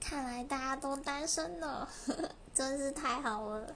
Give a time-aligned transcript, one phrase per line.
[0.00, 1.88] 看来大家都单身了，
[2.52, 3.74] 真是太好了。